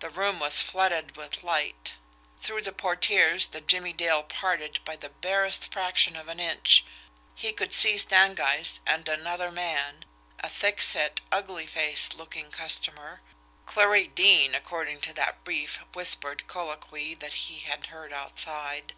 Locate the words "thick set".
10.48-11.20